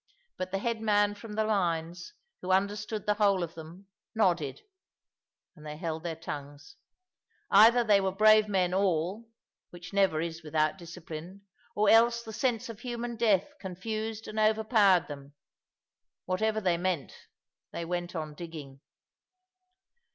But 0.35 0.49
the 0.49 0.57
head 0.57 0.81
man 0.81 1.13
from 1.13 1.33
the 1.33 1.45
mines, 1.45 2.13
who 2.41 2.51
understood 2.51 3.05
the 3.05 3.13
whole 3.13 3.43
of 3.43 3.53
them, 3.53 3.85
nodded, 4.15 4.61
and 5.55 5.63
they 5.63 5.77
held 5.77 6.01
their 6.01 6.15
tongues. 6.15 6.75
Either 7.51 7.83
they 7.83 8.01
were 8.01 8.11
brave 8.11 8.47
men 8.47 8.73
all 8.73 9.29
(which 9.69 9.93
never 9.93 10.19
is 10.19 10.41
without 10.41 10.79
discipline), 10.79 11.43
or 11.75 11.87
else 11.87 12.23
the 12.23 12.33
sense 12.33 12.67
of 12.67 12.79
human 12.79 13.15
death 13.15 13.53
confused 13.59 14.27
and 14.27 14.39
overpowered 14.39 15.07
them. 15.07 15.33
Whatever 16.25 16.59
they 16.59 16.77
meant, 16.77 17.13
they 17.71 17.85
went 17.85 18.15
on 18.15 18.33
digging. 18.33 18.79